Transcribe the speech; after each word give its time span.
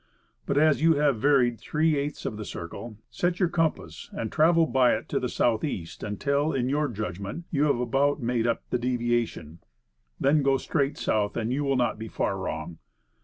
But, 0.47 0.57
as 0.57 0.81
you 0.81 0.95
have 0.95 1.17
varied 1.19 1.59
three 1.59 1.95
eighths 1.95 2.25
of 2.25 2.35
the 2.35 2.43
circle, 2.43 2.97
set 3.11 3.39
your 3.39 3.49
compass 3.49 4.09
and 4.13 4.31
travel 4.31 4.65
by 4.65 4.95
it 4.95 5.07
to 5.09 5.19
the 5.19 5.29
southeast, 5.29 6.01
until, 6.01 6.53
in 6.53 6.69
your 6.69 6.87
judgment, 6.87 7.45
you 7.51 7.65
have 7.65 7.79
about 7.79 8.19
made 8.19 8.47
up 8.47 8.63
the 8.71 8.79
deviation; 8.79 9.59
then 10.19 10.41
go 10.41 10.57
straight 10.57 10.97
south, 10.97 11.37
and 11.37 11.53
you 11.53 11.63
will 11.63 11.77
not 11.77 11.99
be 11.99 12.07
far 12.07 12.35
wrong. 12.39 12.79